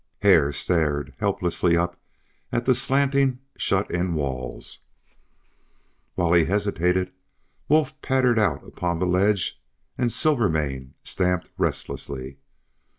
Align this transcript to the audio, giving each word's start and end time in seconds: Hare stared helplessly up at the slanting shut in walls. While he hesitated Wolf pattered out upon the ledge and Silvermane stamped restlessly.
Hare 0.23 0.51
stared 0.51 1.13
helplessly 1.19 1.77
up 1.77 2.01
at 2.51 2.65
the 2.65 2.73
slanting 2.73 3.37
shut 3.55 3.91
in 3.91 4.15
walls. 4.15 4.79
While 6.15 6.33
he 6.33 6.45
hesitated 6.45 7.11
Wolf 7.69 8.01
pattered 8.01 8.39
out 8.39 8.63
upon 8.65 8.97
the 8.97 9.05
ledge 9.05 9.61
and 9.99 10.11
Silvermane 10.11 10.95
stamped 11.03 11.51
restlessly. 11.55 12.39